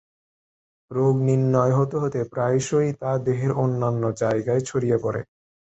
[0.91, 5.21] রোগ নির্ণয় হতে হতে প্রায়শই তা দেহের অন্যান্য জায়গায় ছড়িয়ে পড়ে।